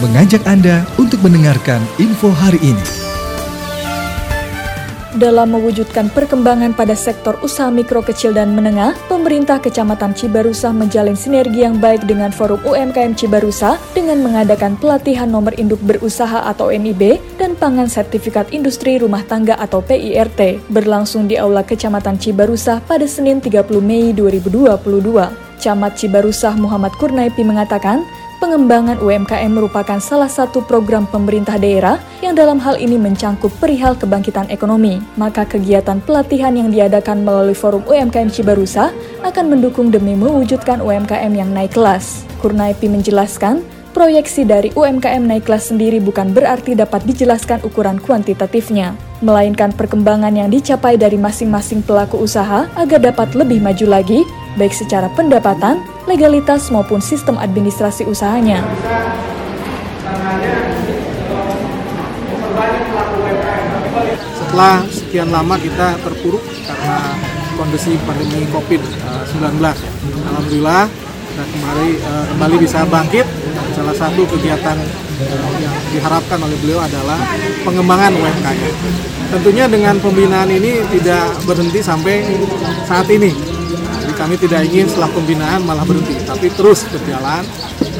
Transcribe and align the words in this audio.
mengajak 0.00 0.40
Anda 0.48 0.88
untuk 0.96 1.20
mendengarkan 1.20 1.84
info 2.00 2.32
hari 2.32 2.56
ini. 2.64 2.86
Dalam 5.10 5.52
mewujudkan 5.52 6.08
perkembangan 6.08 6.72
pada 6.72 6.96
sektor 6.96 7.36
usaha 7.44 7.68
mikro 7.68 8.00
kecil 8.00 8.32
dan 8.32 8.56
menengah, 8.56 8.96
pemerintah 9.10 9.60
Kecamatan 9.60 10.16
Cibarusa 10.16 10.72
menjalin 10.72 11.18
sinergi 11.18 11.66
yang 11.66 11.76
baik 11.76 12.08
dengan 12.08 12.32
Forum 12.32 12.62
UMKM 12.64 13.12
Cibarusa 13.12 13.76
dengan 13.92 14.24
mengadakan 14.24 14.80
pelatihan 14.80 15.28
nomor 15.28 15.52
induk 15.60 15.82
berusaha 15.84 16.48
atau 16.48 16.72
NIB 16.72 17.20
dan 17.36 17.52
pangan 17.52 17.90
sertifikat 17.90 18.48
industri 18.56 18.96
rumah 18.96 19.20
tangga 19.26 19.60
atau 19.60 19.84
PIRT 19.84 20.72
berlangsung 20.72 21.28
di 21.28 21.36
Aula 21.36 21.60
Kecamatan 21.66 22.16
Cibarusa 22.16 22.80
pada 22.88 23.04
Senin 23.04 23.44
30 23.44 23.66
Mei 23.84 24.16
2022. 24.16 25.50
Camat 25.60 25.92
Cibarusah 26.00 26.56
Muhammad 26.56 26.96
Kurnaipi 26.96 27.44
mengatakan, 27.44 28.00
pengembangan 28.40 28.96
UMKM 28.98 29.52
merupakan 29.52 30.00
salah 30.00 30.26
satu 30.26 30.64
program 30.64 31.04
pemerintah 31.04 31.60
daerah 31.60 32.00
yang 32.24 32.32
dalam 32.32 32.56
hal 32.56 32.80
ini 32.80 32.96
mencangkup 32.96 33.52
perihal 33.60 33.94
kebangkitan 33.94 34.48
ekonomi. 34.48 34.98
Maka 35.20 35.44
kegiatan 35.44 36.00
pelatihan 36.00 36.56
yang 36.56 36.72
diadakan 36.72 37.22
melalui 37.22 37.54
Forum 37.54 37.84
UMKM 37.84 38.32
Cibarusa 38.32 38.90
akan 39.20 39.52
mendukung 39.52 39.92
demi 39.92 40.16
mewujudkan 40.16 40.80
UMKM 40.80 41.30
yang 41.36 41.52
naik 41.52 41.76
kelas. 41.76 42.24
Kurnaipi 42.40 42.88
menjelaskan, 42.88 43.60
proyeksi 43.90 44.46
dari 44.46 44.70
UMKM 44.72 45.26
naik 45.26 45.50
kelas 45.50 45.74
sendiri 45.74 45.98
bukan 45.98 46.30
berarti 46.30 46.78
dapat 46.78 47.02
dijelaskan 47.04 47.60
ukuran 47.66 47.98
kuantitatifnya, 47.98 48.94
melainkan 49.20 49.74
perkembangan 49.74 50.32
yang 50.32 50.48
dicapai 50.48 50.94
dari 50.96 51.18
masing-masing 51.18 51.82
pelaku 51.82 52.22
usaha 52.22 52.70
agar 52.78 53.00
dapat 53.02 53.34
lebih 53.34 53.58
maju 53.58 53.86
lagi, 54.00 54.22
baik 54.56 54.72
secara 54.72 55.10
pendapatan, 55.12 55.82
legalitas 56.06 56.70
maupun 56.70 57.02
sistem 57.02 57.36
administrasi 57.36 58.06
usahanya. 58.06 58.62
Setelah 64.38 64.82
sekian 64.90 65.30
lama 65.30 65.54
kita 65.58 65.94
terpuruk 66.02 66.42
karena 66.66 66.96
kondisi 67.54 67.94
pandemi 68.02 68.46
COVID-19, 68.50 69.62
Alhamdulillah 70.26 71.10
kita 71.30 71.44
kembali, 71.46 71.88
uh, 72.02 72.24
kembali 72.34 72.56
bisa 72.58 72.78
bangkit. 72.90 73.26
Salah 73.80 73.96
satu 73.96 74.28
kegiatan 74.28 74.76
yang 75.56 75.74
diharapkan 75.88 76.36
oleh 76.36 76.52
beliau 76.60 76.84
adalah 76.84 77.16
pengembangan 77.64 78.12
UMKM. 78.12 78.74
Tentunya 79.32 79.64
dengan 79.72 79.96
pembinaan 79.96 80.52
ini 80.52 80.84
tidak 80.92 81.40
berhenti 81.48 81.80
sampai 81.80 82.28
saat 82.84 83.08
ini 83.08 83.32
kami 84.20 84.36
tidak 84.36 84.68
ingin 84.68 84.84
setelah 84.84 85.08
pembinaan 85.16 85.64
malah 85.64 85.80
berhenti, 85.80 86.12
tapi 86.28 86.52
terus 86.52 86.84
berjalan, 86.92 87.40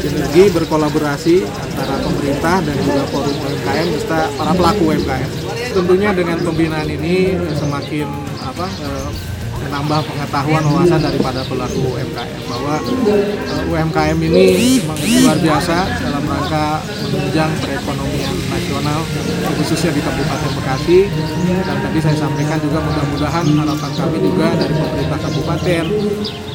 sinergi 0.04 0.52
berkolaborasi 0.52 1.48
antara 1.48 1.96
pemerintah 1.96 2.60
dan 2.60 2.76
juga 2.76 3.02
forum 3.08 3.32
UMKM 3.40 3.86
serta 3.96 4.28
para 4.36 4.52
pelaku 4.52 4.92
UMKM. 4.92 5.30
Tentunya 5.72 6.12
dengan 6.12 6.36
pembinaan 6.44 6.92
ini 6.92 7.40
semakin 7.56 8.04
apa 8.44 8.68
eh, 8.68 9.08
menambah 9.66 10.00
pengetahuan 10.08 10.62
wawasan 10.64 11.00
daripada 11.00 11.40
pelaku 11.44 11.80
UMKM 11.96 12.42
bahwa 12.48 12.74
eh, 13.08 13.70
UMKM 13.70 14.18
ini 14.24 14.46
luar 15.24 15.38
biasa 15.38 15.76
dalam 16.00 16.24
rangka 16.24 16.80
menunjang 17.10 17.50
perekonomian 17.60 18.34
nasional 18.48 19.00
khususnya 19.60 19.90
di 19.92 20.00
Kabupaten 20.00 20.50
Bekasi. 20.56 20.98
Dan 21.64 21.76
tadi 21.84 21.98
saya 22.00 22.16
sampaikan 22.16 22.58
juga 22.64 22.78
mudah-mudahan 22.80 23.44
harapan 23.44 23.92
kami 23.94 24.18
juga 24.24 24.46
dari 24.56 24.74
pemerintah 24.74 25.18
kabupaten 25.20 25.84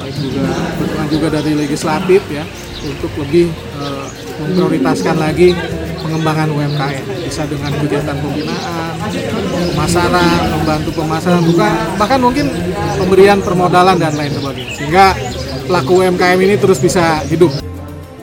baik 0.05 0.15
juga 0.21 0.53
dukungan 0.77 1.07
juga 1.09 1.27
dari 1.41 1.51
legislatif 1.57 2.21
ya 2.29 2.45
untuk 2.85 3.11
lebih 3.17 3.49
uh, 3.81 4.05
memprioritaskan 4.45 5.17
lagi 5.17 5.57
pengembangan 6.05 6.47
UMKM 6.53 7.05
bisa 7.25 7.49
dengan 7.49 7.73
kegiatan 7.81 8.15
pembinaan, 8.21 8.93
pemasaran, 9.73 10.39
membantu 10.53 10.89
pemasaran, 10.93 11.41
bukan 11.41 11.73
bahkan 11.97 12.19
mungkin 12.21 12.45
pemberian 13.01 13.41
permodalan 13.41 13.97
dan 13.97 14.13
lain 14.13 14.29
sebagainya 14.29 14.73
sehingga 14.77 15.05
pelaku 15.65 16.05
UMKM 16.05 16.39
ini 16.45 16.55
terus 16.61 16.77
bisa 16.77 17.25
hidup. 17.25 17.49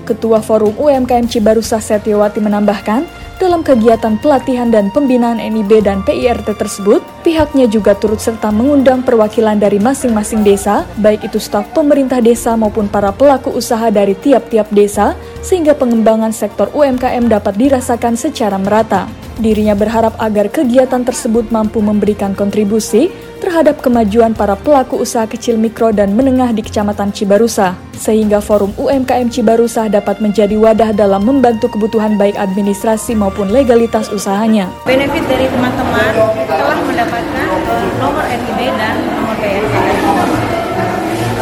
Ketua 0.07 0.39
Forum 0.43 0.79
UMKM 0.79 1.27
Cibarusa 1.27 1.79
Setiawati 1.79 2.43
menambahkan, 2.43 3.07
dalam 3.43 3.67
kegiatan 3.67 4.23
pelatihan 4.23 4.71
dan 4.71 4.95
pembinaan 4.95 5.43
NIB 5.43 5.83
dan 5.83 6.07
PIRT 6.07 6.55
tersebut, 6.55 7.03
pihaknya 7.27 7.67
juga 7.67 7.91
turut 7.99 8.23
serta 8.23 8.55
mengundang 8.55 9.03
perwakilan 9.03 9.59
dari 9.59 9.83
masing-masing 9.83 10.47
desa, 10.47 10.87
baik 11.03 11.27
itu 11.27 11.43
staf 11.43 11.67
pemerintah 11.75 12.23
desa 12.23 12.55
maupun 12.55 12.87
para 12.87 13.11
pelaku 13.11 13.51
usaha 13.51 13.91
dari 13.91 14.15
tiap-tiap 14.15 14.71
desa, 14.71 15.19
sehingga 15.43 15.75
pengembangan 15.75 16.31
sektor 16.31 16.71
UMKM 16.73 17.29
dapat 17.29 17.59
dirasakan 17.59 18.15
secara 18.17 18.57
merata. 18.57 19.11
Dirinya 19.43 19.75
berharap 19.75 20.15
agar 20.23 20.49
kegiatan 20.49 21.03
tersebut 21.03 21.51
mampu 21.51 21.83
memberikan 21.83 22.31
kontribusi 22.33 23.11
terhadap 23.43 23.83
kemajuan 23.83 24.39
para 24.39 24.55
pelaku 24.55 25.03
usaha 25.03 25.27
kecil 25.27 25.59
mikro 25.59 25.91
dan 25.91 26.15
menengah 26.15 26.55
di 26.55 26.63
Kecamatan 26.63 27.11
Cibarusa, 27.11 27.75
sehingga 27.99 28.39
Forum 28.39 28.71
UMKM 28.79 29.35
Cibarusa 29.35 29.91
dapat 29.91 30.23
menjadi 30.23 30.55
wadah 30.55 30.95
dalam 30.95 31.27
membantu 31.27 31.75
kebutuhan 31.75 32.15
baik 32.15 32.39
administrasi 32.39 33.19
maupun 33.19 33.51
legalitas 33.51 34.15
usahanya. 34.15 34.71
Benefit 34.87 35.27
dari 35.27 35.51
teman-teman 35.51 36.15
telah 36.47 36.79
mendapatkan 36.87 37.47
uh, 37.67 37.87
nomor 37.99 38.25
NIB 38.31 38.61
dan 38.79 38.95
nomor. 39.11 39.35
Uh, 39.43 39.51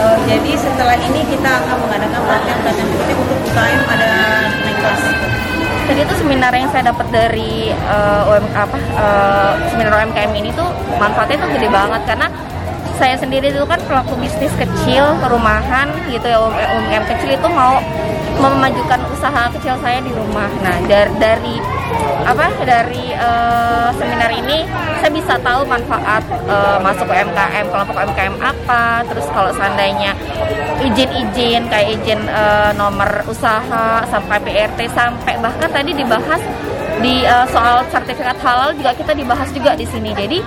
eh, 0.01 0.17
jadi 0.25 0.53
setelah 0.57 0.97
ini 0.97 1.21
kita 1.29 1.51
akan 1.61 1.77
mengadakan 1.85 2.21
pelatihan-pelatihan 2.25 2.89
untuk 2.89 3.39
UKM 3.45 3.61
ada 3.61 3.61
naik 3.61 3.85
kelas 3.85 3.90
jadi 6.01 6.09
itu 6.09 6.25
seminar 6.25 6.49
yang 6.57 6.73
saya 6.73 6.97
dapat 6.97 7.13
dari 7.13 7.77
uh, 7.77 8.25
eh, 8.25 8.41
UM 8.41 8.45
apa 8.57 8.79
uh, 8.97 9.53
seminar 9.69 10.01
UMKM 10.01 10.33
ini 10.33 10.49
tuh 10.57 10.65
manfaatnya 10.97 11.45
tuh 11.45 11.53
gede 11.53 11.69
banget 11.69 12.01
karena 12.09 12.25
saya 12.97 13.21
sendiri 13.21 13.53
itu 13.53 13.61
kan 13.69 13.77
pelaku 13.85 14.17
bisnis 14.17 14.49
kecil 14.57 15.13
perumahan 15.21 15.93
gitu 16.09 16.25
ya 16.25 16.41
UMKM 16.49 17.05
kecil 17.05 17.37
itu 17.37 17.49
mau 17.53 17.77
memajukan 18.41 18.97
usaha 19.13 19.53
kecil 19.53 19.77
saya 19.85 20.01
di 20.01 20.09
rumah. 20.17 20.49
Nah 20.65 20.81
dari, 20.89 21.13
dari 21.21 21.55
apa 22.25 22.47
dari 22.63 23.11
uh, 23.17 23.91
seminar 23.97 24.31
ini 24.31 24.63
saya 25.01 25.11
bisa 25.11 25.35
tahu 25.41 25.65
manfaat 25.67 26.23
uh, 26.47 26.79
masuk 26.79 27.09
UMKM, 27.09 27.67
kelompok 27.73 27.97
UMKM 27.97 28.35
apa, 28.39 29.03
terus 29.09 29.27
kalau 29.33 29.51
seandainya 29.57 30.13
izin-izin 30.81 31.67
kayak 31.67 31.89
izin 32.01 32.21
uh, 32.29 32.71
nomor 32.77 33.09
usaha 33.27 34.05
sampai 34.07 34.37
PRT 34.45 34.79
sampai 34.93 35.41
bahkan 35.41 35.69
tadi 35.73 35.97
dibahas 35.97 36.41
di 37.01 37.25
uh, 37.25 37.49
soal 37.49 37.81
sertifikat 37.89 38.37
halal 38.45 38.77
juga 38.77 38.93
kita 38.93 39.17
dibahas 39.17 39.49
juga 39.57 39.73
di 39.73 39.89
sini. 39.89 40.13
Jadi 40.13 40.39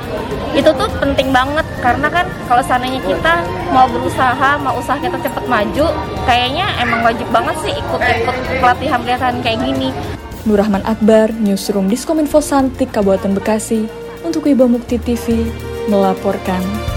itu 0.54 0.70
tuh 0.70 0.90
penting 1.02 1.34
banget 1.34 1.66
karena 1.82 2.08
kan 2.14 2.26
kalau 2.46 2.62
seandainya 2.62 3.02
kita 3.02 3.42
mau 3.74 3.90
berusaha, 3.90 4.62
mau 4.62 4.78
usaha 4.78 5.02
kita 5.02 5.18
cepat 5.18 5.46
maju, 5.50 5.86
kayaknya 6.30 6.70
emang 6.78 7.02
wajib 7.02 7.26
banget 7.34 7.56
sih 7.66 7.74
ikut-ikut 7.74 8.36
pelatihan-pelatihan 8.62 9.42
kayak 9.42 9.60
gini. 9.66 9.90
Nurrahman 10.44 10.84
Akbar, 10.84 11.32
Newsroom 11.32 11.88
Diskominfo 11.88 12.44
Santik, 12.44 12.92
Kabupaten 12.92 13.32
Bekasi, 13.32 13.88
untuk 14.28 14.48
Ibu 14.48 14.68
Mukti 14.68 15.00
TV, 15.00 15.48
melaporkan. 15.88 16.93